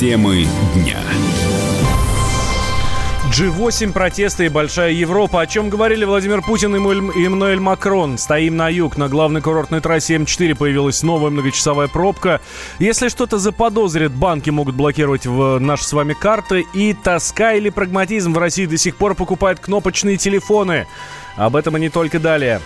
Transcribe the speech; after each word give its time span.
Темы 0.00 0.46
дня. 0.74 0.96
G8, 3.36 3.92
протесты 3.92 4.46
и 4.46 4.48
большая 4.48 4.92
Европа. 4.92 5.42
О 5.42 5.46
чем 5.46 5.68
говорили 5.68 6.06
Владимир 6.06 6.40
Путин 6.40 6.74
и 6.74 6.78
Эммануэль 6.78 7.60
Макрон? 7.60 8.16
Стоим 8.16 8.56
на 8.56 8.70
юг. 8.70 8.96
На 8.96 9.08
главной 9.08 9.42
курортной 9.42 9.82
трассе 9.82 10.16
М4 10.16 10.54
появилась 10.54 11.02
новая 11.02 11.30
многочасовая 11.30 11.88
пробка. 11.88 12.40
Если 12.78 13.08
что-то 13.08 13.36
заподозрит, 13.36 14.12
банки 14.12 14.48
могут 14.48 14.74
блокировать 14.74 15.26
в 15.26 15.58
наши 15.58 15.84
с 15.84 15.92
вами 15.92 16.14
карты. 16.14 16.64
И 16.72 16.94
тоска 16.94 17.52
или 17.52 17.68
прагматизм 17.68 18.32
в 18.32 18.38
России 18.38 18.64
до 18.64 18.78
сих 18.78 18.96
пор 18.96 19.14
покупают 19.14 19.60
кнопочные 19.60 20.16
телефоны. 20.16 20.86
Об 21.36 21.56
этом 21.56 21.76
и 21.76 21.80
не 21.80 21.90
только 21.90 22.18
далее. 22.18 22.62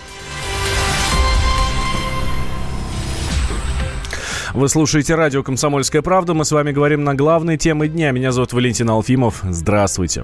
Вы 4.55 4.69
слушаете 4.69 5.15
радио 5.15 5.43
«Комсомольская 5.43 6.01
правда». 6.01 6.33
Мы 6.33 6.45
с 6.45 6.51
вами 6.53 6.71
говорим 6.71 7.03
на 7.03 7.13
главные 7.13 7.57
темы 7.57 7.89
дня. 7.89 8.11
Меня 8.11 8.31
зовут 8.31 8.53
Валентин 8.53 8.89
Алфимов. 8.89 9.41
Здравствуйте. 9.43 10.23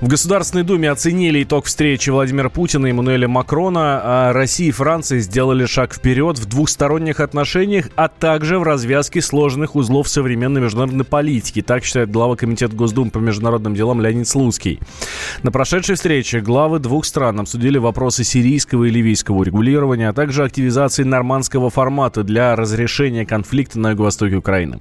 В 0.00 0.06
Государственной 0.06 0.62
Думе 0.62 0.88
оценили 0.88 1.42
итог 1.42 1.64
встречи 1.64 2.08
Владимира 2.08 2.48
Путина 2.48 2.86
и 2.86 2.90
Эммануэля 2.90 3.26
Макрона. 3.26 4.00
А 4.04 4.32
Россия 4.32 4.68
и 4.68 4.70
Франция 4.70 5.18
сделали 5.18 5.66
шаг 5.66 5.92
вперед 5.92 6.38
в 6.38 6.46
двухсторонних 6.46 7.18
отношениях, 7.18 7.88
а 7.96 8.06
также 8.06 8.60
в 8.60 8.62
развязке 8.62 9.20
сложных 9.20 9.74
узлов 9.74 10.06
современной 10.06 10.60
международной 10.60 11.04
политики. 11.04 11.60
Так 11.60 11.82
считает 11.82 12.12
глава 12.12 12.36
Комитета 12.36 12.76
Госдумы 12.76 13.10
по 13.10 13.18
международным 13.18 13.74
делам 13.74 14.00
Леонид 14.00 14.28
Слуцкий. 14.28 14.78
На 15.42 15.50
прошедшей 15.50 15.96
встрече 15.96 16.38
главы 16.38 16.78
двух 16.78 17.04
стран 17.04 17.40
обсудили 17.40 17.78
вопросы 17.78 18.22
сирийского 18.22 18.84
и 18.84 18.90
ливийского 18.90 19.38
урегулирования, 19.38 20.10
а 20.10 20.12
также 20.12 20.44
активизации 20.44 21.02
нормандского 21.02 21.68
формата 21.68 22.22
для 22.22 22.54
разрешения 22.54 23.26
конфликта 23.26 23.55
конфликта 23.56 23.78
на 23.78 23.90
юго-востоке 23.90 24.36
Украины. 24.36 24.80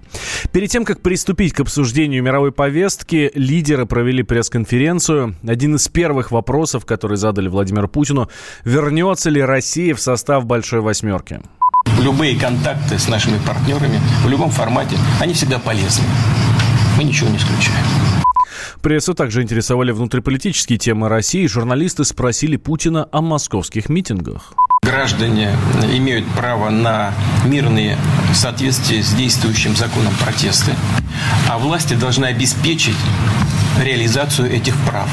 Перед 0.51 0.69
тем, 0.69 0.83
как 0.85 1.01
приступить 1.01 1.53
к 1.53 1.61
обсуждению 1.61 2.21
мировой 2.23 2.51
повестки, 2.51 3.31
лидеры 3.33 3.85
провели 3.85 4.23
пресс-конференцию. 4.23 5.35
Один 5.47 5.75
из 5.75 5.87
первых 5.87 6.31
вопросов, 6.31 6.85
который 6.85 7.17
задали 7.17 7.47
Владимиру 7.47 7.87
Путину, 7.87 8.29
вернется 8.65 9.29
ли 9.29 9.41
Россия 9.41 9.95
в 9.95 10.01
состав 10.01 10.45
Большой 10.45 10.81
Восьмерки? 10.81 11.39
Любые 12.01 12.37
контакты 12.37 12.99
с 12.99 13.07
нашими 13.07 13.37
партнерами 13.47 13.99
в 14.23 14.29
любом 14.29 14.49
формате, 14.49 14.97
они 15.21 15.33
всегда 15.33 15.59
полезны. 15.59 16.03
Мы 16.97 17.05
ничего 17.05 17.29
не 17.29 17.37
исключаем. 17.37 17.85
Прессу 18.81 19.13
также 19.13 19.41
интересовали 19.41 19.91
внутриполитические 19.91 20.77
темы 20.77 21.07
России. 21.07 21.47
Журналисты 21.47 22.03
спросили 22.03 22.57
Путина 22.57 23.07
о 23.11 23.21
московских 23.21 23.89
митингах. 23.89 24.53
Граждане 24.95 25.49
имеют 25.91 26.25
право 26.25 26.69
на 26.69 27.11
мирные 27.43 27.97
в 28.31 28.35
соответствии 28.35 29.01
с 29.01 29.09
действующим 29.09 29.75
законом 29.75 30.13
протесты, 30.23 30.71
а 31.49 31.57
власти 31.57 31.95
должны 31.95 32.27
обеспечить 32.27 32.95
реализацию 33.83 34.49
этих 34.49 34.73
прав. 34.85 35.09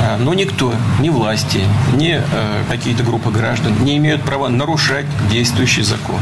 А, 0.00 0.16
но 0.16 0.32
никто, 0.32 0.72
ни 1.00 1.10
власти, 1.10 1.60
ни 1.92 2.18
э, 2.18 2.64
какие-то 2.70 3.02
группы 3.02 3.30
граждан 3.30 3.84
не 3.84 3.98
имеют 3.98 4.22
права 4.22 4.48
нарушать 4.48 5.04
действующий 5.30 5.82
закон 5.82 6.20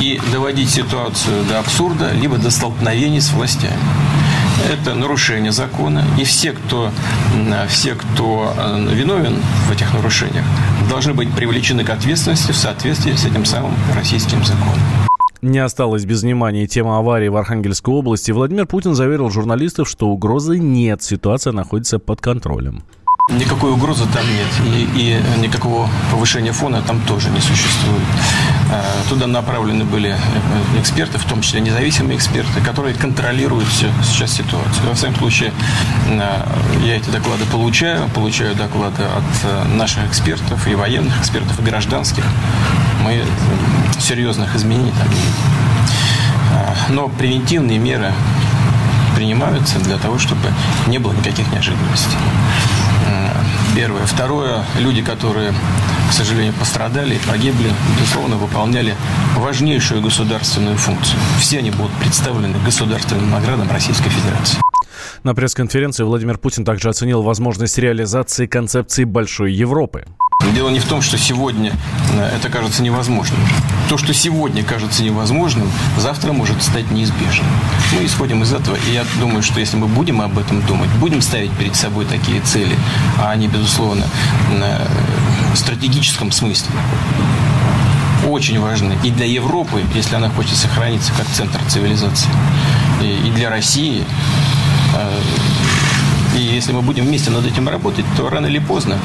и 0.00 0.20
доводить 0.32 0.70
ситуацию 0.70 1.44
до 1.46 1.58
абсурда, 1.58 2.12
либо 2.12 2.36
до 2.36 2.52
столкновений 2.52 3.20
с 3.20 3.32
властями 3.32 3.74
это 4.70 4.94
нарушение 4.94 5.52
закона. 5.52 6.04
И 6.18 6.24
все, 6.24 6.52
кто, 6.52 6.90
все, 7.68 7.94
кто 7.94 8.54
э, 8.56 8.88
виновен 8.94 9.36
в 9.68 9.72
этих 9.72 9.92
нарушениях, 9.92 10.44
должны 10.94 11.12
быть 11.12 11.34
привлечены 11.34 11.82
к 11.82 11.90
ответственности 11.90 12.52
в 12.52 12.56
соответствии 12.56 13.14
с 13.14 13.26
этим 13.26 13.44
самым 13.44 13.72
российским 13.96 14.44
законом. 14.44 14.78
Не 15.42 15.58
осталось 15.58 16.04
без 16.04 16.22
внимания 16.22 16.68
тема 16.68 16.98
аварии 16.98 17.26
в 17.26 17.36
Архангельской 17.36 17.92
области. 17.92 18.30
Владимир 18.30 18.64
Путин 18.68 18.94
заверил 18.94 19.28
журналистов, 19.28 19.88
что 19.88 20.06
угрозы 20.06 20.60
нет, 20.60 21.02
ситуация 21.02 21.52
находится 21.52 21.98
под 21.98 22.20
контролем. 22.20 22.84
Никакой 23.30 23.72
угрозы 23.72 24.04
там 24.12 24.22
нет. 24.26 24.46
И, 24.66 24.82
и 25.00 25.40
никакого 25.40 25.88
повышения 26.10 26.52
фона 26.52 26.82
там 26.82 27.00
тоже 27.00 27.30
не 27.30 27.40
существует. 27.40 28.04
А, 28.70 29.08
туда 29.08 29.26
направлены 29.26 29.86
были 29.86 30.10
э, 30.10 30.80
эксперты, 30.80 31.16
в 31.16 31.24
том 31.24 31.40
числе 31.40 31.62
независимые 31.62 32.18
эксперты, 32.18 32.60
которые 32.60 32.94
контролируют 32.94 33.68
сейчас 33.70 34.30
ситуацию. 34.30 34.86
Во 34.86 34.94
всяком 34.94 35.16
случае, 35.16 35.54
а, 36.10 36.46
я 36.84 36.96
эти 36.96 37.08
доклады 37.08 37.46
получаю, 37.46 38.10
получаю 38.10 38.54
доклады 38.56 39.04
от 39.04 39.24
э, 39.44 39.68
наших 39.68 40.06
экспертов, 40.06 40.68
и 40.68 40.74
военных 40.74 41.18
экспертов, 41.18 41.58
и 41.58 41.62
гражданских. 41.62 42.24
Мы 43.02 43.24
серьезных 43.98 44.54
изменений 44.54 44.92
там 44.98 45.08
нет. 45.08 45.34
А, 46.52 46.74
но 46.90 47.08
превентивные 47.08 47.78
меры 47.78 48.12
принимаются 49.16 49.78
для 49.78 49.96
того, 49.96 50.18
чтобы 50.18 50.52
не 50.88 50.98
было 50.98 51.12
никаких 51.12 51.50
неожиданностей. 51.52 52.18
Первое. 53.74 54.06
Второе. 54.06 54.64
Люди, 54.78 55.02
которые, 55.02 55.52
к 56.08 56.12
сожалению, 56.12 56.52
пострадали, 56.54 57.18
погибли, 57.26 57.72
безусловно, 57.98 58.36
выполняли 58.36 58.94
важнейшую 59.36 60.00
государственную 60.00 60.76
функцию. 60.76 61.18
Все 61.40 61.58
они 61.58 61.70
будут 61.70 61.92
представлены 61.94 62.56
государственным 62.64 63.30
наградам 63.30 63.70
Российской 63.70 64.10
Федерации. 64.10 64.60
На 65.22 65.34
пресс-конференции 65.34 66.04
Владимир 66.04 66.38
Путин 66.38 66.64
также 66.64 66.88
оценил 66.88 67.22
возможность 67.22 67.78
реализации 67.78 68.46
концепции 68.46 69.04
Большой 69.04 69.52
Европы. 69.52 70.04
Дело 70.54 70.68
не 70.68 70.78
в 70.78 70.84
том, 70.84 71.00
что 71.00 71.16
сегодня 71.16 71.72
э, 72.12 72.36
это 72.36 72.48
кажется 72.48 72.82
невозможным. 72.82 73.40
То, 73.88 73.96
что 73.96 74.12
сегодня 74.12 74.62
кажется 74.62 75.02
невозможным, 75.02 75.70
завтра 75.96 76.32
может 76.32 76.62
стать 76.62 76.90
неизбежным. 76.90 77.48
Мы 77.92 78.04
исходим 78.04 78.42
из 78.42 78.52
этого, 78.52 78.76
и 78.88 78.92
я 78.92 79.04
думаю, 79.20 79.42
что 79.42 79.60
если 79.60 79.76
мы 79.76 79.86
будем 79.86 80.20
об 80.20 80.38
этом 80.38 80.60
думать, 80.66 80.90
будем 81.00 81.22
ставить 81.22 81.52
перед 81.52 81.74
собой 81.74 82.04
такие 82.04 82.40
цели, 82.42 82.76
а 83.18 83.30
они, 83.30 83.48
безусловно, 83.48 84.04
э, 84.52 84.86
в 85.54 85.56
стратегическом 85.56 86.30
смысле, 86.30 86.70
очень 88.28 88.58
важны 88.60 88.96
и 89.02 89.10
для 89.10 89.26
Европы, 89.26 89.82
если 89.94 90.14
она 90.16 90.30
хочет 90.30 90.56
сохраниться 90.56 91.12
как 91.16 91.26
центр 91.28 91.60
цивилизации, 91.68 92.30
и 93.02 93.30
для 93.34 93.50
России, 93.50 94.04
и 96.36 96.40
если 96.40 96.72
мы 96.72 96.82
будем 96.82 97.04
вместе 97.04 97.30
над 97.30 97.46
этим 97.46 97.68
работать, 97.68 98.04
то 98.16 98.28
рано 98.28 98.46
или 98.46 98.58
поздно 98.58 98.98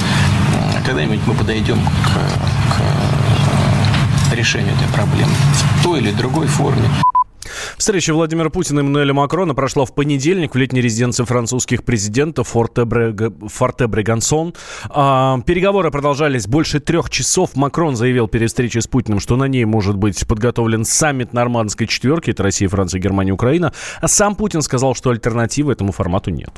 когда-нибудь 0.85 1.19
мы 1.27 1.33
подойдем 1.35 1.79
к, 1.79 2.73
к 2.73 4.33
решению 4.33 4.73
этой 4.73 4.87
проблемы 4.93 5.33
в 5.53 5.83
той 5.83 5.99
или 5.99 6.11
другой 6.11 6.47
форме. 6.47 6.89
Встреча 7.79 8.13
Владимира 8.13 8.49
Путина 8.49 8.79
и 8.79 8.83
Эммануэля 8.83 9.13
Макрона 9.13 9.55
прошла 9.55 9.85
в 9.85 9.95
понедельник 9.95 10.53
в 10.53 10.57
летней 10.57 10.81
резиденции 10.81 11.23
французских 11.23 11.85
президентов 11.85 12.49
Форте, 12.49 12.83
Брег... 12.83 13.31
Брегансон. 13.87 14.53
А, 14.89 15.39
переговоры 15.45 15.89
продолжались 15.89 16.45
больше 16.45 16.81
трех 16.81 17.09
часов. 17.09 17.55
Макрон 17.55 17.95
заявил 17.95 18.27
перед 18.27 18.49
встречей 18.49 18.81
с 18.81 18.87
Путиным, 18.87 19.21
что 19.21 19.37
на 19.37 19.45
ней 19.45 19.63
может 19.63 19.95
быть 19.95 20.27
подготовлен 20.27 20.83
саммит 20.83 21.31
нормандской 21.31 21.87
четверки. 21.87 22.31
Это 22.31 22.43
Россия, 22.43 22.67
Франция, 22.67 22.99
Германия, 22.99 23.31
Украина. 23.31 23.71
А 24.01 24.09
сам 24.09 24.35
Путин 24.35 24.61
сказал, 24.61 24.93
что 24.93 25.11
альтернативы 25.11 25.71
этому 25.71 25.93
формату 25.93 26.31
нет. 26.31 26.51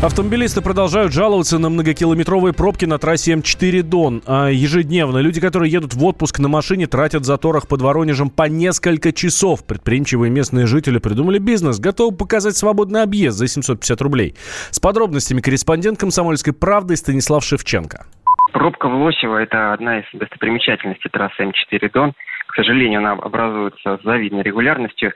Автомобилисты 0.00 0.62
продолжают 0.62 1.12
жаловаться 1.12 1.58
на 1.58 1.70
многокилометровые 1.70 2.54
пробки 2.54 2.84
на 2.84 2.98
трассе 2.98 3.32
М4 3.32 3.82
Дон. 3.82 4.22
А 4.28 4.46
ежедневно 4.46 5.18
люди, 5.18 5.40
которые 5.40 5.72
едут 5.72 5.94
в 5.94 6.04
отпуск 6.04 6.38
на 6.38 6.46
машине, 6.46 6.86
тратят 6.86 7.22
в 7.22 7.24
заторах 7.24 7.66
под 7.66 7.82
Воронежем 7.82 8.30
по 8.30 8.44
несколько 8.44 9.12
часов. 9.12 9.66
Предприимчивые 9.66 10.30
местные 10.30 10.66
жители 10.66 10.98
придумали 10.98 11.38
бизнес, 11.38 11.80
готовы 11.80 12.16
показать 12.16 12.56
свободный 12.56 13.02
объезд 13.02 13.38
за 13.38 13.48
750 13.48 14.00
рублей. 14.00 14.36
С 14.70 14.78
подробностями 14.78 15.40
корреспондент 15.40 15.98
«Комсомольской 15.98 16.52
правды» 16.52 16.94
Станислав 16.94 17.42
Шевченко. 17.42 18.06
Пробка 18.52 18.88
в 18.88 18.94
Лосево– 19.02 19.36
это 19.42 19.72
одна 19.72 19.98
из 19.98 20.04
достопримечательностей 20.12 21.10
трассы 21.10 21.42
М4 21.42 21.90
Дон– 21.92 22.12
сожалению, 22.58 22.98
она 22.98 23.12
образуется 23.12 23.98
с 23.98 24.02
завидной 24.02 24.42
регулярностью. 24.42 25.12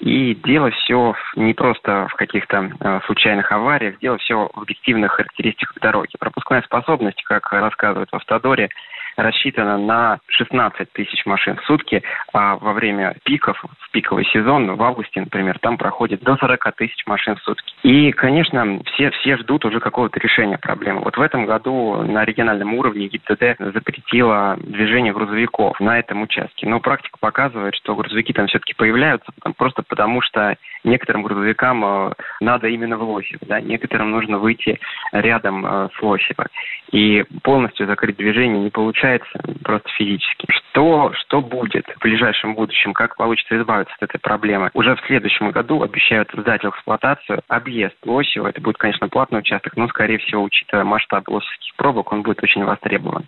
И 0.00 0.34
дело 0.34 0.70
все 0.70 1.14
не 1.36 1.52
просто 1.52 2.08
в 2.08 2.14
каких-то 2.14 2.70
э, 2.80 3.00
случайных 3.04 3.52
авариях, 3.52 3.98
дело 3.98 4.16
все 4.18 4.48
в 4.54 4.60
объективных 4.62 5.12
характеристиках 5.12 5.78
дороги. 5.80 6.12
Пропускная 6.18 6.62
способность, 6.62 7.22
как 7.24 7.52
рассказывают 7.52 8.10
в 8.10 8.16
Автодоре, 8.16 8.70
рассчитана 9.18 9.76
на 9.76 10.20
16 10.28 10.92
тысяч 10.92 11.26
машин 11.26 11.56
в 11.56 11.64
сутки, 11.64 12.02
а 12.32 12.56
во 12.56 12.72
время 12.72 13.16
пиков, 13.24 13.62
в 13.80 13.90
пиковый 13.90 14.24
сезон, 14.26 14.76
в 14.76 14.82
августе, 14.82 15.20
например, 15.20 15.58
там 15.58 15.76
проходит 15.76 16.22
до 16.22 16.36
40 16.36 16.76
тысяч 16.76 17.04
машин 17.06 17.34
в 17.34 17.42
сутки. 17.42 17.74
И, 17.82 18.12
конечно, 18.12 18.80
все, 18.86 19.10
все 19.10 19.36
ждут 19.38 19.64
уже 19.64 19.80
какого-то 19.80 20.20
решения 20.20 20.56
проблемы. 20.56 21.00
Вот 21.00 21.16
в 21.16 21.20
этом 21.20 21.46
году 21.46 22.02
на 22.02 22.24
региональном 22.24 22.74
уровне 22.74 23.08
ГИБДД 23.08 23.74
запретила 23.74 24.56
движение 24.60 25.12
грузовиков 25.12 25.80
на 25.80 25.98
этом 25.98 26.22
участке. 26.22 26.68
Но 26.68 26.78
практика 26.78 27.18
показывает, 27.18 27.74
что 27.74 27.96
грузовики 27.96 28.32
там 28.32 28.46
все-таки 28.46 28.74
появляются 28.74 29.32
просто 29.56 29.82
потому, 29.82 30.22
что 30.22 30.56
некоторым 30.84 31.22
грузовикам 31.22 31.84
э, 31.84 32.12
надо 32.40 32.68
именно 32.68 32.96
в 32.96 33.02
Лосево, 33.02 33.40
да, 33.46 33.60
некоторым 33.60 34.12
нужно 34.12 34.38
выйти 34.38 34.78
рядом 35.10 35.66
э, 35.66 35.88
с 35.98 36.02
Лосево. 36.02 36.46
И 36.92 37.24
полностью 37.42 37.86
закрыть 37.86 38.16
движение 38.16 38.62
не 38.62 38.70
получается 38.70 39.07
пересекается 39.08 39.38
просто 39.64 39.88
физически. 39.96 40.46
Что, 40.50 41.12
что 41.14 41.40
будет 41.40 41.86
в 41.96 42.00
ближайшем 42.00 42.54
будущем, 42.54 42.92
как 42.92 43.16
получится 43.16 43.56
избавиться 43.56 43.94
от 43.98 44.10
этой 44.10 44.18
проблемы? 44.18 44.70
Уже 44.74 44.94
в 44.96 45.00
следующем 45.06 45.50
году 45.50 45.82
обещают 45.82 46.30
сдать 46.32 46.62
в 46.62 46.68
эксплуатацию 46.68 47.40
объезд 47.48 47.96
Лосева. 48.04 48.48
Это 48.48 48.60
будет, 48.60 48.76
конечно, 48.76 49.08
платный 49.08 49.40
участок, 49.40 49.76
но, 49.76 49.88
скорее 49.88 50.18
всего, 50.18 50.42
учитывая 50.42 50.84
масштаб 50.84 51.28
лосевских 51.28 51.74
пробок, 51.76 52.12
он 52.12 52.22
будет 52.22 52.42
очень 52.42 52.64
востребован. 52.64 53.26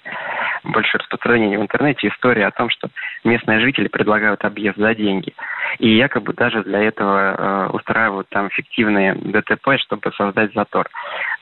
Большое 0.64 1.00
распространение 1.00 1.58
в 1.58 1.62
интернете 1.62 2.08
история 2.08 2.46
о 2.46 2.50
том, 2.50 2.70
что 2.70 2.88
местные 3.24 3.60
жители 3.60 3.88
предлагают 3.88 4.44
объезд 4.44 4.76
за 4.76 4.94
деньги. 4.94 5.32
И 5.78 5.96
якобы 5.96 6.34
даже 6.34 6.62
для 6.62 6.80
этого 6.80 7.68
э, 7.70 7.70
устраивают 7.72 8.28
там 8.28 8.50
фиктивные 8.50 9.14
ДТП, 9.14 9.78
чтобы 9.78 10.12
создать 10.12 10.52
затор. 10.52 10.88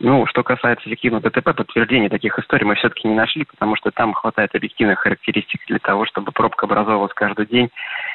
Ну, 0.01 0.27
что 0.27 0.45
касается 0.45 0.89
фиктивного 0.89 1.29
ДТП, 1.29 1.55
подтверждения 1.57 2.09
таких 2.09 2.39
историй 2.39 2.65
мы 2.65 2.77
все-таки 2.77 3.09
не 3.09 3.15
нашли, 3.15 3.45
потому 3.45 3.75
что 3.75 3.91
там 3.91 4.13
хватает 4.13 4.55
объективных 4.55 5.01
характеристик 5.01 5.61
для 5.67 5.81
того, 5.81 6.07
чтобы 6.07 6.31
пробка 6.31 6.67
образовывалась 6.67 7.13
каждый 7.15 7.47
день 7.47 7.69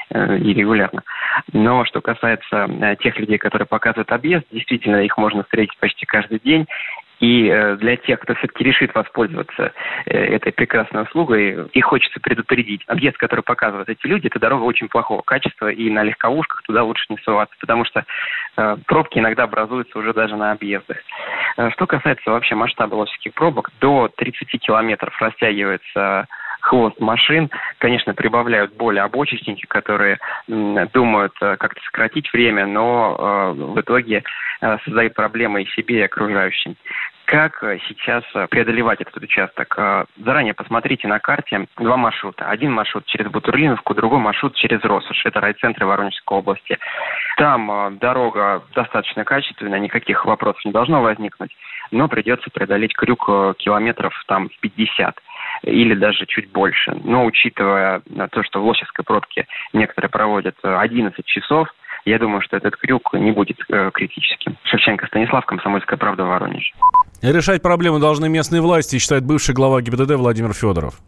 э, 0.10 0.38
и 0.38 0.54
регулярно. 0.54 1.04
Но 1.52 1.84
что 1.84 2.00
касается 2.00 2.68
э, 2.70 2.96
тех 3.02 3.20
людей, 3.20 3.38
которые 3.38 3.66
показывают 3.66 4.12
объезд, 4.14 4.46
действительно 4.52 5.04
их 5.04 5.18
можно 5.18 5.44
встретить 5.44 5.78
почти 5.78 6.06
каждый 6.06 6.40
день. 6.40 6.68
И 7.24 7.48
э, 7.48 7.78
для 7.78 7.96
тех, 7.96 8.20
кто 8.20 8.36
все-таки 8.36 8.66
решит 8.66 8.94
воспользоваться 8.94 9.72
э, 10.06 10.18
этой 10.36 10.52
прекрасной 10.52 11.04
услугой, 11.04 11.68
их 11.72 11.86
хочется 11.86 12.20
предупредить. 12.20 12.82
Объезд, 12.88 13.16
который 13.16 13.46
показывают 13.46 13.88
эти 13.88 14.06
люди, 14.08 14.28
это 14.28 14.40
дорога 14.40 14.64
очень 14.64 14.90
плохого 14.90 15.22
качества, 15.22 15.72
и 15.72 15.90
на 15.90 16.04
легковушках 16.04 16.64
туда 16.64 16.84
лучше 16.84 17.06
не 17.08 17.18
суваться, 17.20 17.56
потому 17.62 17.86
что 17.86 18.04
э, 18.58 18.76
пробки 18.88 19.20
иногда 19.20 19.44
образуются 19.44 19.98
уже 19.98 20.14
даже 20.14 20.36
на 20.36 20.52
объездах. 20.52 20.98
Что 21.72 21.88
касается 21.88 22.30
вообще 22.30 22.56
масштаба 22.56 22.96
лосевских 22.96 23.34
пробок, 23.36 23.70
до 23.80 24.10
30 24.18 24.60
километров 24.60 25.16
растягивается 25.22 26.28
хвост 26.60 27.00
машин. 27.00 27.50
Конечно, 27.78 28.14
прибавляют 28.14 28.74
более 28.74 29.04
обочечники, 29.04 29.66
которые 29.66 30.20
думают 30.48 31.34
как-то 31.40 31.82
сократить 31.86 32.32
время, 32.32 32.66
но 32.66 33.54
в 33.54 33.80
итоге 33.82 34.24
создают 34.86 35.14
проблемы 35.14 35.64
и 35.64 35.70
себе, 35.72 36.00
и 36.00 36.04
окружающим. 36.04 36.76
Как 37.26 37.64
э, 37.64 37.80
сейчас 37.88 38.24
э, 38.36 38.48
преодолевать 38.48 39.00
этот 39.02 39.16
участок? 39.18 39.74
Э, 39.78 40.06
заранее 40.18 40.54
посмотрите 40.54 41.08
на 41.08 41.20
карте 41.20 41.68
два 41.78 41.96
маршрута. 41.96 42.50
Один 42.50 42.74
маршрут 42.74 43.06
через 43.06 43.32
Бутурлиновку, 43.32 43.96
другой 43.96 44.20
маршрут 44.20 44.56
через 44.56 44.82
Росуш. 44.84 45.26
Это 45.26 45.40
райцентры 45.40 45.86
Воронежской 45.86 46.38
области. 46.38 46.78
Там 47.38 47.98
дорога 47.98 48.64
достаточно 48.76 49.24
качественная, 49.24 49.80
никаких 49.80 50.26
вопросов 50.26 50.64
не 50.66 50.72
должно 50.72 51.02
возникнуть, 51.02 51.56
но 51.92 52.08
придется 52.08 52.50
преодолеть 52.52 52.94
крюк 52.94 53.26
километров 53.58 54.14
там 54.28 54.50
в 54.50 54.60
50 54.60 55.18
или 55.64 55.96
даже 55.96 56.26
чуть 56.28 56.52
больше. 56.52 56.96
Но 57.04 57.26
учитывая 57.26 58.02
то, 58.32 58.44
что 58.44 58.62
в 58.62 58.66
Лосевской 58.66 59.04
пробке 59.04 59.48
некоторые 59.72 60.10
проводят 60.10 60.56
11 60.62 61.26
часов, 61.26 61.70
я 62.06 62.20
думаю, 62.20 62.42
что 62.42 62.58
этот 62.58 62.76
крюк 62.78 63.14
не 63.14 63.32
будет 63.32 63.58
критическим. 63.94 64.58
Шевченко 64.64 65.08
Станислав, 65.08 65.46
Комсомольская 65.46 65.98
правда, 65.98 66.26
Воронеж. 66.26 66.74
Решать 67.22 67.62
проблемы 67.62 68.00
должны 68.00 68.30
местные 68.30 68.62
власти, 68.62 68.98
считает 69.00 69.24
бывший 69.26 69.56
глава 69.56 69.82
ГИБДД 69.82 70.16
Владимир 70.16 70.54
Федоров. 70.54 71.00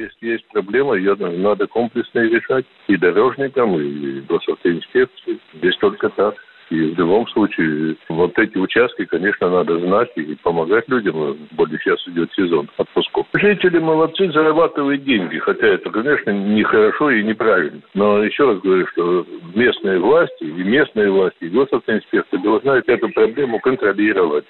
Если 0.00 0.32
есть 0.32 0.48
проблема, 0.48 0.94
ее 0.94 1.14
надо 1.14 1.66
комплексно 1.66 2.20
решать 2.20 2.64
и 2.88 2.96
дорожникам, 2.96 3.78
и 3.78 4.20
госавтоинспекции. 4.22 5.38
Здесь 5.54 5.76
только 5.76 6.08
так. 6.08 6.34
И 6.70 6.94
в 6.94 6.98
любом 6.98 7.26
случае, 7.26 7.96
вот 8.08 8.38
эти 8.38 8.56
участки, 8.56 9.04
конечно, 9.04 9.50
надо 9.50 9.80
знать 9.80 10.08
и 10.14 10.36
помогать 10.36 10.88
людям. 10.88 11.36
Более 11.50 11.80
сейчас 11.80 11.98
идет 12.06 12.32
сезон 12.32 12.70
отпусков. 12.78 13.26
Жители 13.34 13.80
молодцы, 13.80 14.30
зарабатывают 14.30 15.02
деньги. 15.02 15.38
Хотя 15.38 15.66
это, 15.66 15.90
конечно, 15.90 16.30
нехорошо 16.30 17.10
и 17.10 17.24
неправильно. 17.24 17.80
Но 17.94 18.22
еще 18.22 18.46
раз 18.46 18.60
говорю, 18.60 18.86
что 18.86 19.26
местные 19.56 19.98
власти, 19.98 20.44
и 20.44 20.62
местные 20.62 21.10
власти, 21.10 21.44
и 21.44 21.48
госавтоинспекции 21.48 22.36
должны 22.38 22.70
эту 22.86 23.08
проблему 23.10 23.60
контролировать. 23.60 24.44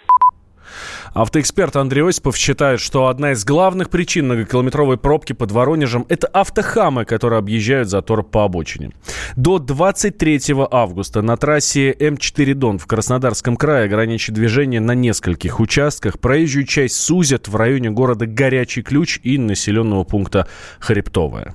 Автоэксперт 1.14 1.76
Андрей 1.76 2.08
Осипов 2.08 2.36
считает, 2.36 2.80
что 2.80 3.08
одна 3.08 3.32
из 3.32 3.44
главных 3.44 3.90
причин 3.90 4.26
многокилометровой 4.26 4.96
пробки 4.96 5.32
под 5.32 5.50
Воронежем– 5.50 6.06
это 6.08 6.28
автохамы, 6.28 7.04
которые 7.04 7.38
объезжают 7.38 7.88
затор 7.88 8.22
по 8.22 8.44
обочине. 8.44 8.92
До 9.36 9.58
23 9.58 10.40
августа 10.70 11.22
на 11.22 11.36
трассе 11.36 11.92
М4 11.92 12.54
Дон 12.54 12.78
в 12.78 12.86
Краснодарском 12.86 13.56
крае 13.56 13.86
ограничит 13.86 14.34
движение 14.34 14.80
на 14.80 14.94
нескольких 14.94 15.60
участках. 15.60 16.20
Проезжую 16.20 16.64
часть 16.64 16.96
сузят 16.96 17.48
в 17.48 17.56
районе 17.56 17.90
города 17.90 18.26
Горячий 18.26 18.82
Ключ 18.82 19.18
и 19.22 19.38
населенного 19.38 20.04
пункта 20.04 20.46
Хребтовая. 20.78 21.54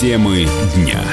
Темы 0.00 0.46
дня. 0.74 1.04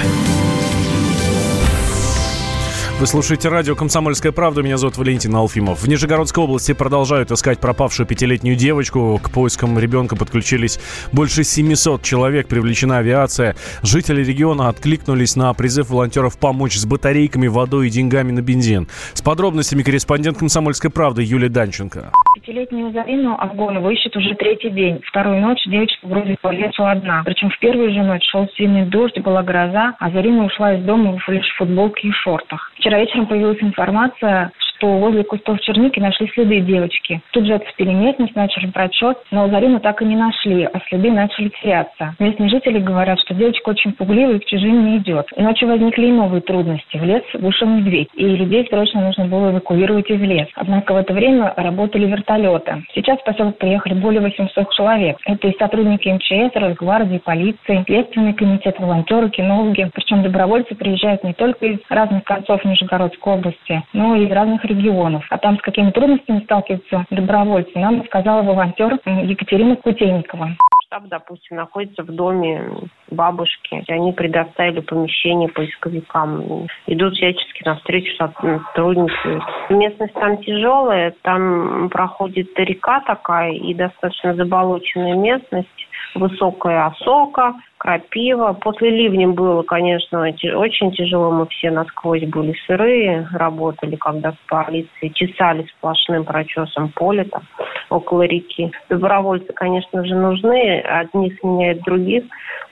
Вы 2.99 3.05
слушаете 3.05 3.49
радио 3.49 3.75
«Комсомольская 3.75 4.31
правда». 4.31 4.63
Меня 4.63 4.77
зовут 4.77 4.97
Валентин 4.97 5.35
Алфимов. 5.35 5.83
В 5.83 5.87
Нижегородской 5.87 6.43
области 6.43 6.73
продолжают 6.73 7.29
искать 7.29 7.59
пропавшую 7.59 8.07
пятилетнюю 8.07 8.57
девочку. 8.57 9.19
К 9.21 9.29
поискам 9.29 9.77
ребенка 9.77 10.15
подключились 10.15 10.79
больше 11.13 11.43
700 11.43 12.01
человек. 12.01 12.47
Привлечена 12.47 12.97
авиация. 12.97 13.55
Жители 13.83 14.23
региона 14.23 14.67
откликнулись 14.67 15.35
на 15.35 15.53
призыв 15.53 15.91
волонтеров 15.91 16.39
помочь 16.39 16.75
с 16.75 16.87
батарейками, 16.87 17.45
водой 17.45 17.85
и 17.85 17.91
деньгами 17.91 18.31
на 18.31 18.41
бензин. 18.41 18.87
С 19.13 19.21
подробностями 19.21 19.83
корреспондент 19.83 20.39
«Комсомольской 20.39 20.89
правды» 20.89 21.21
Юлия 21.21 21.49
Данченко. 21.49 22.11
Пятилетнюю 22.33 22.93
Зарину 22.93 23.37
Авгонову 23.37 23.91
ищет 23.91 24.15
уже 24.15 24.33
третий 24.33 24.71
день. 24.71 25.01
Вторую 25.05 25.39
ночь 25.41 25.63
девочка 25.67 26.07
бродит 26.07 26.39
по 26.41 26.49
лесу 26.49 26.83
одна. 26.83 27.21
Причем 27.25 27.51
в 27.51 27.59
первую 27.59 27.93
же 27.93 28.01
ночь 28.01 28.23
шел 28.31 28.49
сильный 28.57 28.85
дождь, 28.85 29.19
была 29.19 29.43
гроза, 29.43 29.95
а 29.99 30.09
Зарина 30.09 30.45
ушла 30.45 30.73
из 30.73 30.83
дома 30.83 31.19
в 31.19 31.29
лишь 31.29 31.53
футболке 31.59 32.07
и 32.07 32.11
шортах. 32.11 32.71
Вчера 32.87 33.01
вечером 33.01 33.27
появилась 33.27 33.61
информация, 33.61 34.49
что 34.77 34.97
возле 34.97 35.23
кустов 35.23 35.59
черники 35.61 35.99
нашли 35.99 36.29
следы 36.33 36.59
девочки. 36.61 37.21
Тут 37.31 37.45
же 37.45 37.55
отцепили 37.55 37.91
местность, 37.91 38.35
начали 38.35 38.67
прочет, 38.67 39.17
но 39.31 39.47
Зарину 39.49 39.79
так 39.79 40.01
и 40.01 40.05
не 40.05 40.15
нашли, 40.15 40.63
а 40.63 40.79
следы 40.87 41.11
начали 41.11 41.49
теряться. 41.61 42.15
Местные 42.19 42.49
жители 42.49 42.79
говорят, 42.79 43.19
что 43.19 43.33
девочка 43.33 43.69
очень 43.69 43.93
пугливая 43.93 44.35
и 44.35 44.39
к 44.39 44.45
чужим 44.45 44.85
не 44.85 44.97
идет. 44.97 45.25
Ночью 45.35 45.67
возникли 45.67 46.07
и 46.07 46.11
новые 46.11 46.41
трудности. 46.41 46.97
В 46.97 47.03
лес 47.03 47.23
вышел 47.33 47.67
медведь, 47.67 48.09
и 48.13 48.23
людей 48.23 48.67
срочно 48.69 49.01
нужно 49.01 49.25
было 49.25 49.51
эвакуировать 49.51 50.09
из 50.09 50.21
леса. 50.21 50.51
Однако 50.55 50.93
в 50.93 50.97
это 50.97 51.13
время 51.13 51.53
работали 51.55 52.05
вертолеты. 52.05 52.83
Сейчас 52.93 53.19
в 53.19 53.23
поселок 53.23 53.57
приехали 53.57 53.93
более 53.93 54.21
800 54.21 54.71
человек. 54.73 55.17
Это 55.25 55.47
и 55.47 55.57
сотрудники 55.57 56.07
МЧС, 56.07 56.55
Росгвардии, 56.55 57.17
полиции, 57.17 57.83
Следственный 57.85 58.33
комитет, 58.33 58.79
волонтеры, 58.79 59.29
кинологи. 59.29 59.89
Причем 59.93 60.23
добровольцы 60.23 60.75
приезжают 60.75 61.23
не 61.23 61.33
только 61.33 61.65
из 61.65 61.79
разных 61.89 62.23
концов 62.23 62.63
Нижегородской 62.63 63.33
области, 63.33 63.83
но 63.93 64.15
и 64.15 64.25
из 64.25 64.31
разных 64.31 64.63
регионов. 64.67 65.25
А 65.29 65.37
там 65.37 65.57
с 65.57 65.61
какими 65.61 65.91
трудностями 65.91 66.41
сталкиваются 66.43 67.05
добровольцы, 67.09 67.71
нам 67.79 68.05
сказала 68.05 68.43
волонтер 68.43 68.99
Екатерина 69.05 69.75
Кутейникова 69.75 70.55
штаб, 70.87 71.03
допустим, 71.07 71.57
находится 71.57 72.03
в 72.03 72.07
доме 72.07 72.63
бабушки. 73.11 73.83
Они 73.87 74.13
предоставили 74.13 74.79
помещение 74.79 75.49
поисковикам. 75.49 76.67
Идут 76.87 77.15
всячески 77.15 77.63
навстречу 77.65 78.15
сотрудничают. 78.15 79.43
Местность 79.69 80.13
там 80.13 80.37
тяжелая, 80.37 81.13
там 81.21 81.89
проходит 81.89 82.57
река 82.57 83.01
такая 83.01 83.51
и 83.51 83.73
достаточно 83.73 84.33
заболоченная 84.33 85.15
местность, 85.15 85.87
высокая 86.15 86.87
осока, 86.87 87.53
крапива. 87.77 88.53
После 88.53 88.89
ливня 88.89 89.27
было, 89.29 89.63
конечно, 89.63 90.21
очень 90.21 90.91
тяжело. 90.91 91.31
Мы 91.31 91.47
все 91.47 91.71
насквозь 91.71 92.23
были 92.25 92.53
сырые, 92.65 93.27
работали, 93.33 93.95
когда 93.95 94.31
с 94.31 94.37
полицией, 94.47 95.13
чесали 95.13 95.65
сплошным 95.77 96.25
прочесом 96.25 96.89
поле 96.89 97.25
там 97.25 97.43
около 97.89 98.23
реки. 98.23 98.71
Добровольцы, 98.89 99.51
конечно 99.53 100.05
же, 100.05 100.15
нужны. 100.15 100.81
Одни 100.81 101.31
сменяют 101.39 101.81
других. 101.83 102.23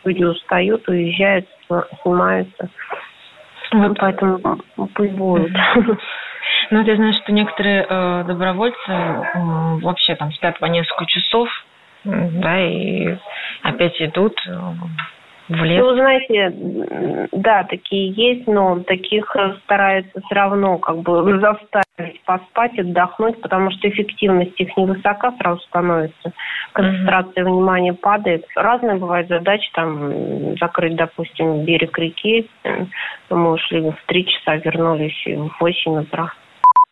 Люди 0.03 0.23
устают, 0.23 0.87
уезжают, 0.87 1.47
снимаются. 2.01 2.69
Вот 3.71 3.97
поэтому 3.99 4.39
пусть 4.93 5.13
будут. 5.13 5.51
Ну, 6.71 6.83
ты 6.83 6.95
знаешь, 6.95 7.17
что 7.23 7.31
некоторые 7.31 7.85
э, 7.87 8.23
добровольцы 8.25 8.77
э, 8.87 9.31
вообще 9.81 10.15
там 10.15 10.31
спят 10.31 10.57
по 10.59 10.65
несколько 10.65 11.05
часов, 11.05 11.47
да, 12.05 12.61
и 12.61 13.17
опять 13.63 13.99
идут 14.01 14.37
э, 14.47 14.57
в 15.49 15.63
лес? 15.63 15.83
Ну, 15.83 15.93
знаете, 15.95 17.27
да, 17.31 17.63
такие 17.63 18.11
есть, 18.11 18.47
но 18.47 18.79
таких 18.83 19.35
стараются 19.63 20.21
все 20.21 20.35
равно 20.35 20.77
как 20.77 20.99
бы 20.99 21.39
заставить 21.39 22.21
поспать, 22.25 22.77
отдохнуть, 22.77 23.41
потому 23.41 23.71
что 23.71 23.89
эффективность 23.89 24.59
их 24.59 24.75
невысока 24.77 25.33
сразу 25.39 25.61
становится, 25.61 26.33
концентрация 26.73 27.43
mm-hmm. 27.43 27.51
внимания 27.51 27.93
падает. 27.93 28.45
Разные 28.55 28.97
бывают 28.97 29.27
задачи, 29.27 29.69
там, 29.73 30.57
закрыть, 30.57 30.95
допустим, 30.95 31.63
берег 31.63 31.97
реки, 31.97 32.49
мы 33.29 33.51
ушли 33.53 33.81
в 33.81 33.97
три 34.07 34.25
часа, 34.25 34.55
вернулись 34.57 35.25
в 35.25 35.51
восемь 35.59 35.99
утра. 35.99 36.33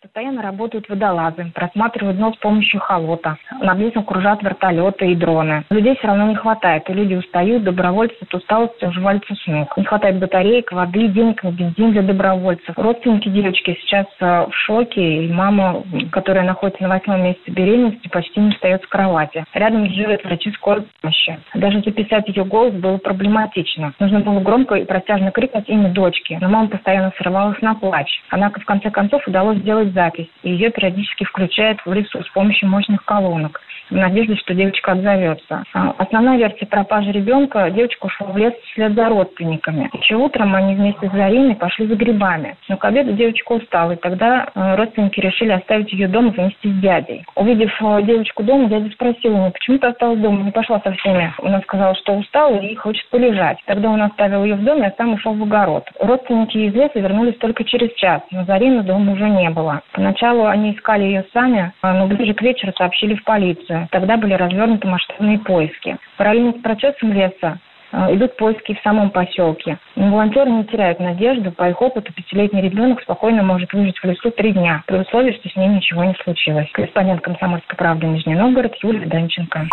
Постоянно 0.03 0.41
работают 0.41 0.89
водолазы, 0.89 1.49
просматривают 1.55 2.17
дно 2.17 2.33
с 2.33 2.35
помощью 2.35 2.81
холота. 2.81 3.37
На 3.61 3.73
близком 3.73 4.03
кружат 4.03 4.43
вертолеты 4.43 5.09
и 5.09 5.15
дроны. 5.15 5.63
Людей 5.69 5.95
все 5.95 6.07
равно 6.07 6.27
не 6.27 6.35
хватает, 6.35 6.89
и 6.89 6.93
люди 6.93 7.13
устают, 7.13 7.63
добровольцы 7.63 8.17
от 8.21 8.33
усталости 8.33 8.83
уживаются 8.83 9.33
с 9.33 9.47
ног. 9.47 9.77
Не 9.77 9.85
хватает 9.85 10.19
батареек, 10.19 10.73
воды, 10.73 11.07
денег 11.07 11.41
на 11.41 11.53
бензин 11.53 11.93
для 11.93 12.01
добровольцев. 12.01 12.77
Родственники 12.77 13.29
девочки 13.29 13.77
сейчас 13.81 14.05
э, 14.19 14.47
в 14.49 14.53
шоке, 14.53 15.23
и 15.23 15.31
мама, 15.31 15.83
которая 16.11 16.43
находится 16.43 16.83
на 16.83 16.89
восьмом 16.89 17.23
месяце 17.23 17.49
беременности, 17.51 18.09
почти 18.09 18.41
не 18.41 18.51
встает 18.51 18.83
с 18.83 18.87
кровати. 18.87 19.45
Рядом 19.53 19.89
живет 19.89 20.25
врачи 20.25 20.51
скорой 20.51 20.83
помощи. 21.01 21.39
Даже 21.53 21.79
записать 21.79 22.27
ее 22.27 22.43
голос 22.43 22.73
было 22.73 22.97
проблематично. 22.97 23.93
Нужно 23.99 24.19
было 24.19 24.41
громко 24.41 24.75
и 24.75 24.83
протяжно 24.83 25.31
крикнуть 25.31 25.69
имя 25.69 25.87
дочки, 25.91 26.37
но 26.41 26.49
мама 26.49 26.67
постоянно 26.67 27.13
срывалась 27.17 27.61
на 27.61 27.73
плач. 27.75 28.09
Однако, 28.29 28.59
в 28.59 28.65
конце 28.65 28.89
концов, 28.89 29.25
удалось 29.25 29.59
сделать 29.59 29.92
запись, 29.93 30.29
и 30.43 30.51
ее 30.51 30.71
периодически 30.71 31.25
включают 31.25 31.79
в 31.85 31.93
лесу 31.93 32.23
с 32.23 32.29
помощью 32.29 32.69
мощных 32.69 33.03
колонок 33.05 33.61
в 33.89 33.95
надежде, 33.95 34.35
что 34.35 34.53
девочка 34.53 34.93
отзовется. 34.93 35.63
А, 35.73 35.95
основная 35.97 36.37
версия 36.37 36.65
пропажи 36.65 37.11
ребенка– 37.11 37.69
девочка 37.71 38.05
ушла 38.05 38.27
в 38.27 38.37
лес 38.37 38.53
вслед 38.71 38.93
за 38.93 39.09
родственниками. 39.09 39.89
Еще 39.93 40.15
утром 40.15 40.55
они 40.55 40.75
вместе 40.75 41.07
с 41.07 41.11
Зариной 41.11 41.55
пошли 41.55 41.87
за 41.87 41.95
грибами. 41.95 42.55
Но 42.69 42.77
к 42.77 42.85
обеду 42.85 43.13
девочка 43.13 43.51
устала, 43.53 43.91
и 43.91 43.95
тогда 43.95 44.47
э, 44.53 44.75
родственники 44.75 45.19
решили 45.19 45.51
оставить 45.51 45.91
ее 45.91 46.07
дома 46.07 46.29
вместе 46.29 46.69
с 46.69 46.81
дядей. 46.81 47.23
Увидев 47.35 47.71
э, 47.81 48.01
девочку 48.03 48.43
дома, 48.43 48.67
дядя 48.67 48.89
спросил 48.91 49.37
меня, 49.37 49.51
почему 49.51 49.77
ты 49.77 49.87
осталась 49.87 50.19
дома, 50.19 50.43
не 50.43 50.51
пошла 50.51 50.81
со 50.81 50.91
всеми. 50.93 51.33
Она 51.41 51.61
сказала, 51.61 51.95
что 51.95 52.13
устала 52.13 52.57
и 52.57 52.75
хочет 52.75 53.07
полежать. 53.09 53.59
Тогда 53.65 53.89
он 53.89 54.01
оставил 54.01 54.43
ее 54.43 54.55
в 54.55 54.63
доме, 54.63 54.87
а 54.87 54.93
сам 54.97 55.13
ушел 55.13 55.33
в 55.33 55.43
огород. 55.43 55.87
Родственники 55.99 56.57
из 56.57 56.73
леса 56.73 56.99
вернулись 56.99 57.37
только 57.37 57.63
через 57.63 57.93
час, 57.95 58.21
но 58.31 58.43
Зарины 58.45 58.83
дома 58.83 59.13
уже 59.13 59.29
не 59.29 59.49
было. 59.49 59.82
Поначалу 59.91 60.45
они 60.45 60.73
искали 60.73 61.03
ее 61.03 61.25
сами, 61.33 61.71
а, 61.81 61.93
но 61.93 62.07
ближе 62.07 62.33
к 62.33 62.41
вечеру 62.41 62.73
сообщили 62.75 63.15
в 63.15 63.23
полицию. 63.23 63.87
Тогда 63.91 64.17
были 64.17 64.33
развернуты 64.33 64.87
масштабные 64.87 65.39
поиски. 65.39 65.97
Параллельно 66.17 66.53
с 66.53 66.61
процессом 66.61 67.13
леса 67.13 67.59
а, 67.91 68.11
идут 68.13 68.35
поиски 68.37 68.73
в 68.73 68.81
самом 68.81 69.11
поселке. 69.11 69.77
Но 69.95 70.09
волонтеры 70.11 70.49
не 70.49 70.65
теряют 70.65 70.99
надежду. 70.99 71.51
По 71.51 71.69
их 71.69 71.79
опыту, 71.79 72.11
пятилетний 72.11 72.61
ребенок 72.61 73.01
спокойно 73.01 73.43
может 73.43 73.71
выжить 73.73 73.99
в 73.99 74.03
лесу 74.05 74.31
три 74.31 74.51
дня, 74.51 74.83
при 74.87 74.97
условии, 74.97 75.33
что 75.33 75.47
с 75.49 75.55
ним 75.55 75.75
ничего 75.75 76.03
не 76.03 76.15
случилось. 76.23 76.69
Корреспондент 76.71 77.21
«Комсомольской 77.21 77.77
правды» 77.77 78.07
Нижний 78.07 78.35
Новгород 78.35 78.73
Юлия 78.81 79.05
Данченко. 79.05 79.67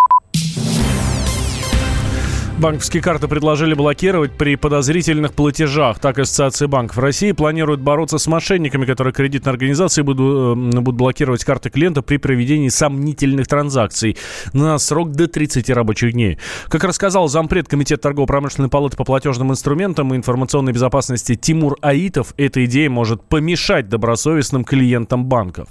Банковские 2.60 3.02
карты 3.02 3.26
предложили 3.26 3.72
блокировать 3.72 4.32
при 4.32 4.54
подозрительных 4.54 5.32
платежах. 5.32 5.98
Так, 5.98 6.18
Ассоциация 6.18 6.68
банков 6.68 6.98
России 6.98 7.32
планирует 7.32 7.80
бороться 7.80 8.18
с 8.18 8.26
мошенниками, 8.26 8.84
которые 8.84 9.14
кредитные 9.14 9.52
организации 9.52 10.02
будут, 10.02 10.58
э, 10.58 10.80
будут 10.80 10.98
блокировать 10.98 11.42
карты 11.42 11.70
клиента 11.70 12.02
при 12.02 12.18
проведении 12.18 12.68
сомнительных 12.68 13.46
транзакций 13.48 14.18
на 14.52 14.76
срок 14.76 15.12
до 15.12 15.26
30 15.26 15.70
рабочих 15.70 16.12
дней. 16.12 16.36
Как 16.68 16.84
рассказал 16.84 17.28
зампред 17.28 17.66
Комитета 17.66 18.02
торгово-промышленной 18.02 18.68
палаты 18.68 18.94
по 18.98 19.04
платежным 19.04 19.52
инструментам 19.52 20.12
и 20.12 20.18
информационной 20.18 20.74
безопасности 20.74 21.36
Тимур 21.36 21.78
Аитов, 21.80 22.34
эта 22.36 22.62
идея 22.66 22.90
может 22.90 23.22
помешать 23.22 23.88
добросовестным 23.88 24.64
клиентам 24.64 25.24
банков. 25.24 25.68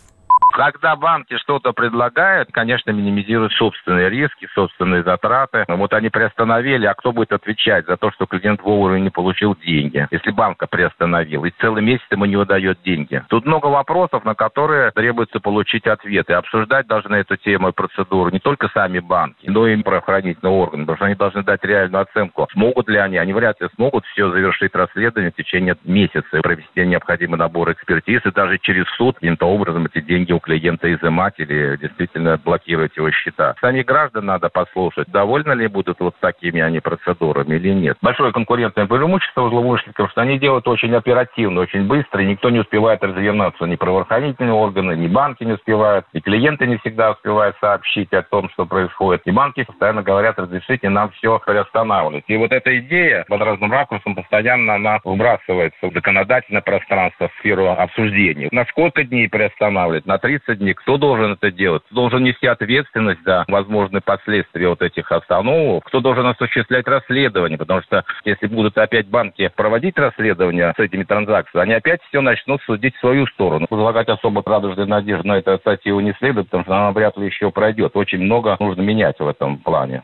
Когда 0.59 0.97
банки 0.97 1.37
что-то 1.37 1.71
предлагают, 1.71 2.49
конечно, 2.51 2.91
минимизируют 2.91 3.53
собственные 3.53 4.09
риски, 4.09 4.45
собственные 4.53 5.03
затраты. 5.03 5.63
Вот 5.69 5.93
они 5.93 6.09
приостановили, 6.09 6.85
а 6.85 6.93
кто 6.95 7.13
будет 7.13 7.31
отвечать 7.31 7.85
за 7.85 7.95
то, 7.95 8.11
что 8.11 8.25
клиент 8.25 8.61
вовремя 8.61 8.99
не 8.99 9.09
получил 9.09 9.55
деньги, 9.55 10.05
если 10.11 10.31
банка 10.31 10.67
приостановил, 10.67 11.45
и 11.45 11.51
целый 11.61 11.81
месяц 11.81 12.03
ему 12.11 12.25
не 12.25 12.35
выдает 12.35 12.81
деньги. 12.83 13.23
Тут 13.29 13.45
много 13.45 13.67
вопросов, 13.67 14.25
на 14.25 14.35
которые 14.35 14.91
требуется 14.91 15.39
получить 15.39 15.87
ответы. 15.87 16.33
Обсуждать 16.33 16.87
должны 16.87 17.15
эту 17.15 17.37
тему 17.37 17.69
и 17.69 17.71
процедуру 17.71 18.29
не 18.29 18.39
только 18.39 18.67
сами 18.73 18.99
банки, 18.99 19.47
но 19.47 19.65
и 19.65 19.81
правоохранительные 19.81 20.51
органы, 20.51 20.83
потому 20.83 20.97
что 20.97 21.05
они 21.05 21.15
должны 21.15 21.41
дать 21.41 21.63
реальную 21.63 22.01
оценку, 22.01 22.49
смогут 22.51 22.89
ли 22.89 22.97
они, 22.97 23.15
они 23.15 23.31
вряд 23.31 23.61
ли 23.61 23.69
смогут 23.75 24.03
все 24.07 24.29
завершить 24.29 24.75
расследование 24.75 25.31
в 25.31 25.35
течение 25.35 25.77
месяца, 25.85 26.41
провести 26.41 26.85
необходимый 26.85 27.37
набор 27.37 27.71
экспертиз, 27.71 28.25
и 28.25 28.31
даже 28.31 28.57
через 28.57 28.89
суд 28.97 29.15
каким-то 29.15 29.45
образом 29.45 29.85
эти 29.85 30.01
деньги 30.01 30.33
у 30.33 30.39
клиента 30.49 30.91
изымать 30.91 31.35
или 31.37 31.77
действительно 31.77 32.37
блокировать 32.43 32.97
его 32.97 33.11
счета. 33.11 33.53
Самих 33.61 33.85
граждан 33.85 34.25
надо 34.25 34.49
послушать, 34.49 35.07
довольны 35.09 35.53
ли 35.53 35.67
будут 35.67 35.99
вот 35.99 36.15
такими 36.19 36.59
они 36.59 36.79
процедурами 36.79 37.55
или 37.55 37.69
нет. 37.69 37.97
Большое 38.01 38.31
конкурентное 38.31 38.87
преимущество 38.87 39.47
злоумышленников, 39.47 40.09
что 40.09 40.21
они 40.21 40.39
делают 40.39 40.67
очень 40.67 40.93
оперативно, 40.95 41.61
очень 41.61 41.85
быстро, 41.85 42.23
и 42.23 42.25
никто 42.25 42.49
не 42.49 42.59
успевает 42.59 43.03
развернуться, 43.03 43.65
ни 43.65 43.75
правоохранительные 43.75 44.53
органы, 44.53 44.93
ни 44.93 45.07
банки 45.07 45.43
не 45.43 45.53
успевают, 45.53 46.05
и 46.13 46.19
клиенты 46.19 46.65
не 46.65 46.77
всегда 46.77 47.11
успевают 47.11 47.55
сообщить 47.61 48.11
о 48.13 48.23
том, 48.23 48.49
что 48.49 48.65
происходит. 48.65 49.21
И 49.25 49.31
банки 49.31 49.63
постоянно 49.63 50.01
говорят, 50.01 50.39
разрешите 50.39 50.89
нам 50.89 51.11
все 51.11 51.39
приостанавливать. 51.45 52.23
И 52.27 52.37
вот 52.37 52.51
эта 52.51 52.75
идея 52.79 53.23
под 53.27 53.41
разным 53.41 53.71
ракурсом 53.71 54.15
постоянно 54.15 54.75
она 54.75 54.99
выбрасывается 55.03 55.87
в 55.87 55.93
законодательное 55.93 56.61
пространство, 56.61 57.29
в 57.29 57.39
сферу 57.39 57.69
обсуждений. 57.69 58.49
На 58.51 58.65
сколько 58.65 59.03
дней 59.03 59.29
приостанавливать? 59.29 60.07
На 60.07 60.17
30 60.45 60.59
дней. 60.59 60.73
Кто 60.73 60.97
должен 60.97 61.33
это 61.33 61.51
делать? 61.51 61.83
Кто 61.85 61.95
должен 61.95 62.23
нести 62.23 62.47
ответственность 62.47 63.23
за 63.23 63.45
возможные 63.47 64.01
последствия 64.01 64.69
вот 64.69 64.81
этих 64.81 65.11
остановок? 65.11 65.85
Кто 65.85 65.99
должен 65.99 66.25
осуществлять 66.25 66.87
расследование? 66.87 67.57
Потому 67.57 67.81
что 67.81 68.03
если 68.25 68.47
будут 68.47 68.77
опять 68.77 69.07
банки 69.07 69.51
проводить 69.55 69.97
расследование 69.97 70.73
с 70.75 70.79
этими 70.79 71.03
транзакциями, 71.03 71.63
они 71.63 71.73
опять 71.73 72.01
все 72.09 72.21
начнут 72.21 72.61
судить 72.63 72.95
в 72.95 72.99
свою 72.99 73.27
сторону. 73.27 73.67
Возлагать 73.69 74.09
особо 74.09 74.43
радужной 74.45 74.87
надежды 74.87 75.27
на 75.27 75.37
эту 75.37 75.57
статью 75.57 75.99
не 75.99 76.13
следует, 76.13 76.47
потому 76.47 76.63
что 76.63 76.75
она 76.75 76.91
вряд 76.91 77.17
ли 77.17 77.25
еще 77.25 77.51
пройдет. 77.51 77.91
Очень 77.95 78.19
много 78.19 78.55
нужно 78.59 78.81
менять 78.81 79.19
в 79.19 79.27
этом 79.27 79.57
плане. 79.57 80.01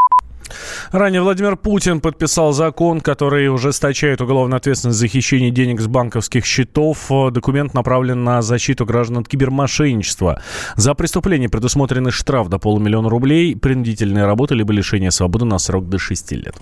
Ранее 0.91 1.21
Владимир 1.21 1.55
Путин 1.55 2.01
подписал 2.01 2.53
закон, 2.53 3.01
который 3.01 3.53
ужесточает 3.53 4.21
уголовную 4.21 4.57
ответственность 4.57 4.99
за 4.99 5.07
хищение 5.07 5.51
денег 5.51 5.81
с 5.81 5.87
банковских 5.87 6.45
счетов. 6.45 7.09
Документ 7.31 7.73
направлен 7.73 8.23
на 8.23 8.41
защиту 8.41 8.85
граждан 8.85 9.19
от 9.19 9.27
кибермошенничества. 9.27 10.41
За 10.75 10.93
преступление 10.93 11.49
предусмотрены 11.49 12.11
штраф 12.11 12.49
до 12.49 12.59
полумиллиона 12.59 13.09
рублей, 13.09 13.55
принудительные 13.55 14.25
работы 14.25 14.55
либо 14.55 14.73
лишение 14.73 15.11
свободы 15.11 15.45
на 15.45 15.57
срок 15.57 15.89
до 15.89 15.97
6 15.97 16.31
лет. 16.33 16.55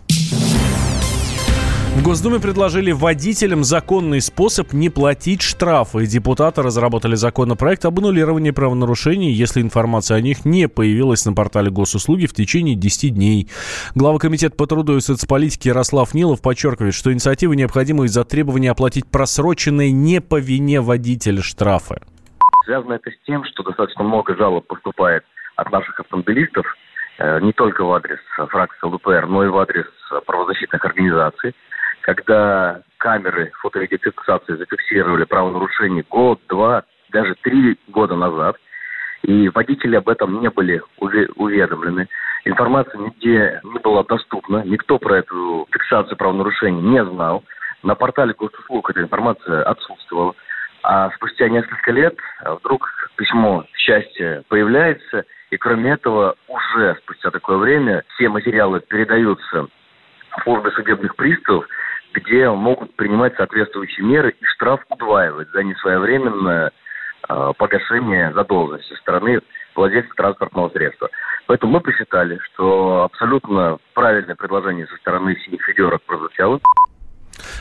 В 1.96 2.04
Госдуме 2.04 2.40
предложили 2.42 2.92
водителям 2.92 3.64
законный 3.64 4.20
способ 4.20 4.74
не 4.74 4.90
платить 4.90 5.44
штрафы. 5.44 6.08
Депутаты 6.08 6.64
разработали 6.64 7.14
законопроект 7.14 7.86
об 7.86 8.00
аннулировании 8.00 8.50
правонарушений, 8.50 9.32
если 9.32 9.62
информация 9.62 10.18
о 10.18 10.22
них 10.22 10.44
не 10.44 10.68
появилась 10.68 11.24
на 11.28 11.34
портале 11.34 11.70
госуслуги 11.70 12.26
в 12.26 12.34
течение 12.34 12.76
10 12.76 13.14
дней. 13.14 13.48
Глава 13.94 14.18
Комитета 14.18 14.56
по 14.58 14.66
труду 14.66 14.98
и 14.98 15.02
соцполитике 15.02 15.70
Ярослав 15.70 16.16
Нилов 16.16 16.42
подчеркивает, 16.42 16.96
что 16.96 17.14
инициатива 17.14 17.54
необходима 17.54 18.06
из-за 18.06 18.26
требования 18.26 18.72
оплатить 18.72 19.06
просроченные 19.06 19.92
не 19.92 20.20
по 20.20 20.40
вине 20.40 20.82
водителя 20.82 21.44
штрафы. 21.44 22.02
Связано 22.66 22.94
это 22.94 23.12
с 23.12 23.26
тем, 23.28 23.46
что 23.46 23.62
достаточно 23.62 24.04
много 24.04 24.36
жалоб 24.36 24.66
поступает 24.66 25.24
от 25.58 25.72
наших 25.72 26.00
автомобилистов, 26.00 26.66
э, 27.20 27.40
не 27.42 27.54
только 27.54 27.84
в 27.84 27.94
адрес 27.94 28.20
фракции 28.50 28.88
ЛДПР, 28.88 29.28
но 29.28 29.46
и 29.46 29.48
в 29.48 29.58
адрес 29.60 29.86
правозащитных 30.26 30.84
организаций, 30.84 31.54
когда 32.04 32.82
камеры 32.98 33.52
фото-видеофиксации 33.62 34.56
зафиксировали 34.56 35.24
правонарушение 35.24 36.04
год, 36.10 36.40
два, 36.50 36.84
даже 37.12 37.34
три 37.42 37.80
года 37.88 38.16
назад, 38.16 38.58
и 39.24 39.48
водители 39.50 39.96
об 39.96 40.10
этом 40.10 40.42
не 40.42 40.50
были 40.50 40.82
уведомлены. 40.98 42.10
Информация 42.44 43.00
нигде 43.00 43.62
не 43.64 43.80
была 43.80 44.04
доступна, 44.04 44.64
никто 44.66 45.00
про 45.00 45.20
эту 45.20 45.66
фиксацию 45.72 46.18
правонарушений 46.18 46.82
не 46.82 47.04
знал. 47.06 47.44
На 47.84 47.96
портале 47.96 48.34
госуслуг 48.34 48.90
эта 48.90 49.02
информация 49.02 49.64
отсутствовала. 49.64 50.36
А 50.84 51.10
спустя 51.12 51.48
несколько 51.48 51.92
лет 51.94 52.18
вдруг 52.44 52.90
письмо 53.16 53.66
счастья 53.78 54.44
появляется, 54.50 55.24
и 55.52 55.56
кроме 55.56 55.92
этого 55.92 56.36
уже 56.50 56.98
спустя 57.04 57.32
такое 57.32 57.58
время 57.58 58.04
все 58.16 58.28
материалы 58.28 58.82
передаются 58.82 59.68
в 60.38 60.44
службы 60.44 60.72
судебных 60.72 61.16
приставов, 61.16 61.66
где 62.14 62.50
могут 62.50 62.96
принимать 62.96 63.36
соответствующие 63.36 64.06
меры 64.06 64.36
и 64.40 64.46
штраф 64.46 64.82
удваивать 64.90 65.50
за 65.50 65.64
несвоевременное 65.64 66.72
э, 67.28 67.52
погашения 67.58 68.32
задолженности 68.34 68.94
стороны 68.96 69.42
владельца 69.76 70.14
транспортного 70.16 70.70
средства. 70.70 71.10
Поэтому 71.48 71.74
мы 71.74 71.82
посчитали, 71.82 72.40
что 72.44 73.04
абсолютно 73.04 73.78
правильное 73.94 74.36
предложение 74.36 74.88
со 74.88 74.96
стороны 74.98 75.36
синих 75.38 75.68
ведерок 75.68 76.02
прозвучало. 76.04 76.60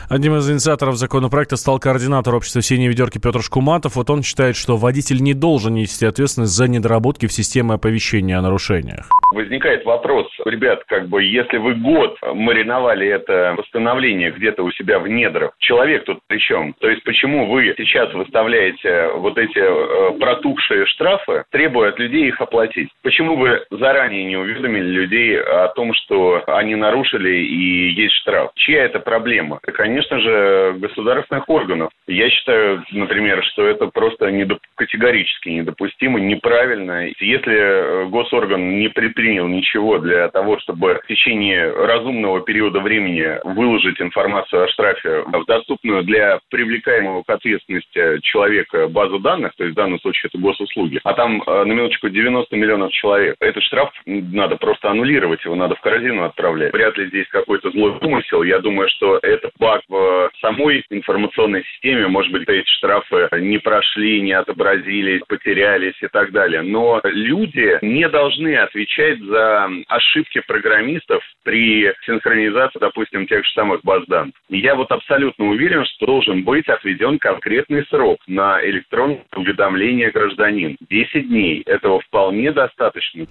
Одним 0.09 0.35
из 0.35 0.49
инициаторов 0.49 0.95
законопроекта 0.95 1.55
стал 1.55 1.79
координатор 1.79 2.35
общества 2.35 2.61
«Синие 2.61 2.89
ведерки» 2.89 3.19
Петр 3.19 3.41
Шкуматов. 3.41 3.95
Вот 3.95 4.09
он 4.09 4.23
считает, 4.23 4.55
что 4.55 4.77
водитель 4.77 5.21
не 5.21 5.33
должен 5.33 5.73
нести 5.73 6.05
ответственность 6.05 6.53
за 6.53 6.67
недоработки 6.67 7.27
в 7.27 7.33
системе 7.33 7.73
оповещения 7.73 8.37
о 8.37 8.41
нарушениях. 8.41 9.09
Возникает 9.33 9.83
вопрос, 9.85 10.27
ребят, 10.45 10.83
как 10.87 11.09
бы, 11.09 11.23
если 11.23 11.57
вы 11.57 11.73
год 11.73 12.17
мариновали 12.21 13.07
это 13.07 13.55
восстановление 13.57 14.31
где-то 14.31 14.63
у 14.63 14.71
себя 14.71 14.99
в 14.99 15.07
недрах, 15.07 15.53
человек 15.57 16.05
тут 16.05 16.19
при 16.27 16.37
чем? 16.37 16.73
То 16.79 16.87
есть 16.87 17.03
почему 17.03 17.51
вы 17.51 17.73
сейчас 17.77 18.13
выставляете 18.13 19.09
вот 19.15 19.37
эти 19.39 19.57
э, 19.57 20.19
протухшие 20.19 20.85
штрафы, 20.85 21.45
требуя 21.49 21.89
от 21.89 21.99
людей 21.99 22.27
их 22.27 22.39
оплатить? 22.39 22.89
Почему 23.01 23.35
вы 23.35 23.61
заранее 23.71 24.23
не 24.25 24.37
уведомили 24.37 24.85
людей 24.85 25.41
о 25.41 25.69
том, 25.69 25.93
что 25.93 26.43
они 26.47 26.75
нарушили 26.75 27.35
и 27.35 27.91
есть 27.93 28.13
штраф? 28.21 28.51
Чья 28.55 28.83
это 28.83 28.99
проблема? 28.99 29.59
Конечно 29.71 30.19
же, 30.19 30.75
государственных 30.77 31.47
органов. 31.47 31.91
Я 32.07 32.29
считаю, 32.29 32.83
например, 32.91 33.43
что 33.45 33.65
это 33.65 33.87
просто 33.87 34.29
недоп... 34.31 34.59
категорически 34.75 35.49
недопустимо, 35.49 36.19
неправильно. 36.19 37.07
Если 37.19 37.55
э, 37.55 38.05
госорган 38.09 38.79
не 38.79 38.89
предпринял 38.89 39.47
ничего 39.47 39.99
для 39.99 40.27
того, 40.29 40.59
чтобы 40.59 40.99
в 41.03 41.07
течение 41.07 41.71
разумного 41.71 42.41
периода 42.41 42.79
времени 42.81 43.39
выложить 43.43 44.01
информацию 44.01 44.63
о 44.63 44.67
штрафе 44.67 45.23
в 45.25 45.45
доступную 45.45 46.03
для 46.03 46.39
привлекаемого 46.49 47.23
к 47.23 47.29
ответственности 47.29 48.19
человека 48.21 48.87
базу 48.87 49.19
данных, 49.19 49.53
то 49.55 49.63
есть 49.63 49.73
в 49.73 49.77
данном 49.77 49.99
случае 49.99 50.29
это 50.33 50.41
госуслуги, 50.41 50.99
а 51.03 51.13
там 51.13 51.41
э, 51.41 51.63
на 51.63 51.71
минуточку 51.71 52.09
90 52.09 52.55
миллионов 52.55 52.91
человек, 52.91 53.35
этот 53.39 53.63
штраф 53.63 53.91
надо 54.05 54.57
просто 54.57 54.89
аннулировать, 54.89 55.43
его 55.45 55.55
надо 55.55 55.75
в 55.75 55.81
корзину 55.81 56.23
отправлять. 56.23 56.73
Вряд 56.73 56.97
ли 56.97 57.07
здесь 57.07 57.27
какой-то 57.29 57.71
злой 57.71 57.97
умысел. 58.01 58.43
Я 58.43 58.59
думаю, 58.59 58.89
что 58.89 59.19
это 59.21 59.49
баг 59.59 59.81
в 59.87 60.31
самой 60.41 60.83
информационной 60.89 61.63
системе. 61.65 62.07
Может 62.07 62.31
быть, 62.31 62.47
эти 62.47 62.67
штрафы 62.67 63.29
не 63.39 63.57
прошли, 63.57 64.21
не 64.21 64.33
отобразились, 64.33 65.21
потерялись 65.27 65.95
и 66.01 66.07
так 66.07 66.31
далее. 66.31 66.61
Но 66.61 67.01
люди 67.03 67.79
не 67.81 68.07
должны 68.09 68.55
отвечать 68.55 69.19
за 69.19 69.69
ошибки 69.87 70.41
программистов 70.47 71.23
при 71.43 71.93
синхронизации, 72.05 72.79
допустим, 72.79 73.27
тех 73.27 73.45
же 73.45 73.51
самых 73.51 73.81
баз 73.83 74.03
данных. 74.07 74.35
Я 74.49 74.75
вот 74.75 74.91
абсолютно 74.91 75.45
уверен, 75.45 75.85
что 75.85 76.05
должен 76.05 76.43
быть 76.43 76.67
отведен 76.67 77.19
конкретный 77.19 77.85
срок 77.85 78.19
на 78.27 78.63
электронное 78.63 79.23
уведомление 79.35 80.11
гражданин. 80.11 80.77
10 80.89 81.27
дней. 81.27 81.63
Этого 81.65 81.99
вполне 82.01 82.51
достаточно. 82.51 83.25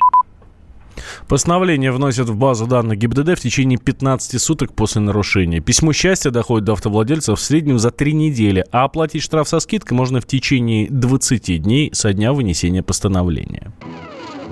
Постановление 1.28 1.92
вносят 1.92 2.28
в 2.28 2.36
базу 2.36 2.66
данных 2.66 2.98
ГИБДД 2.98 3.38
в 3.38 3.40
течение 3.40 3.78
15 3.78 4.40
суток 4.40 4.74
после 4.74 5.00
нарушения. 5.00 5.60
Письмо 5.60 5.92
счастья 5.92 6.30
доходит 6.30 6.64
до 6.64 6.72
автовладельцев 6.72 7.38
в 7.38 7.42
среднем 7.42 7.78
за 7.78 7.90
3 7.90 8.12
недели, 8.12 8.64
а 8.72 8.84
оплатить 8.84 9.22
штраф 9.22 9.48
со 9.48 9.60
скидкой 9.60 9.96
можно 9.96 10.20
в 10.20 10.26
течение 10.26 10.88
20 10.90 11.62
дней 11.62 11.90
со 11.92 12.12
дня 12.12 12.32
вынесения 12.32 12.82
постановления. 12.82 13.72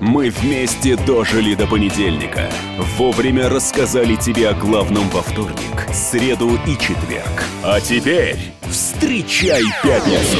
Мы 0.01 0.31
вместе 0.31 0.97
дожили 0.97 1.53
до 1.53 1.67
понедельника. 1.67 2.49
Вовремя 2.97 3.49
рассказали 3.49 4.15
тебе 4.15 4.49
о 4.49 4.53
главном 4.55 5.07
во 5.09 5.21
вторник, 5.21 5.93
среду 5.93 6.59
и 6.65 6.71
четверг. 6.71 7.43
А 7.63 7.79
теперь 7.79 8.37
встречай 8.67 9.61
пятницу! 9.83 10.39